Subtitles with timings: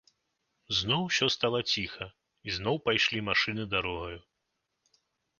[0.77, 2.07] Зноў усё стала ціха,
[2.49, 4.19] і зноў пайшлі машыны дарогаю.